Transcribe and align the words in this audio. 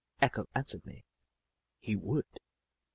Echo 0.19 0.45
answered 0.55 0.83
me— 0.83 1.05
he 1.77 1.95
would. 1.95 2.25